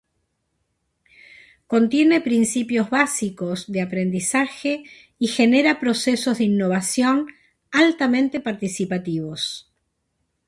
[1.67, 4.83] Contiene principios básicos de aprendizaje
[5.19, 7.27] y genera procesos de innovación
[7.69, 9.71] altamente participativos.